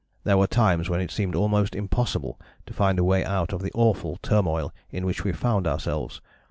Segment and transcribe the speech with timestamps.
[0.23, 3.69] There were times when it seemed almost impossible to find a way out of the
[3.75, 6.21] awful turmoil in which we found ourselves....